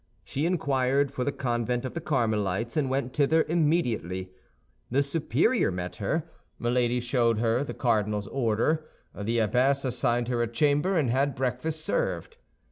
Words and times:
She 0.23 0.47
inquired 0.47 1.11
for 1.11 1.23
the 1.23 1.31
convent 1.31 1.85
of 1.85 1.93
the 1.93 2.01
Carmelites, 2.01 2.75
and 2.75 2.89
went 2.89 3.13
thither 3.15 3.45
immediately. 3.47 4.31
The 4.89 5.03
superior 5.03 5.69
met 5.69 5.97
her; 5.97 6.27
Milady 6.57 6.99
showed 6.99 7.37
her 7.37 7.63
the 7.63 7.75
cardinal's 7.75 8.25
order. 8.25 8.87
The 9.13 9.37
abbess 9.37 9.85
assigned 9.85 10.27
her 10.29 10.41
a 10.41 10.47
chamber, 10.47 10.97
and 10.97 11.11
had 11.11 11.35
breakfast 11.35 11.85
served. 11.85 12.37